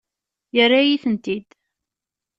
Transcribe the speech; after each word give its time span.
Yerra-yi-tent-id. 0.55 1.49